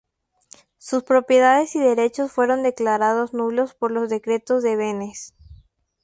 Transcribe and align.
Sus 0.79 1.03
propiedades 1.03 1.75
y 1.75 1.79
derechos 1.79 2.31
fueron 2.31 2.63
declarados 2.63 3.35
nulos 3.35 3.75
por 3.75 3.91
los 3.91 4.09
decretos 4.09 4.63
de 4.63 4.75
Beneš. 4.75 5.35